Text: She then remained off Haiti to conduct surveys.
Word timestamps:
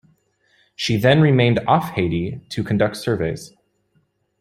She 0.75 0.97
then 0.97 1.21
remained 1.21 1.59
off 1.67 1.89
Haiti 1.91 2.41
to 2.49 2.63
conduct 2.63 2.97
surveys. 2.97 3.53